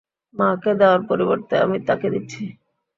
[0.35, 2.43] মাকে দেওয়ার পরিবর্তে, আমি তাকে দিচ্ছি।